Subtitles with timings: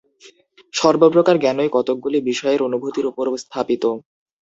[0.73, 3.83] সর্বপ্রকার জ্ঞানই কতকগুলি বিষয়ের অনুভূতির উপর স্থাপিত।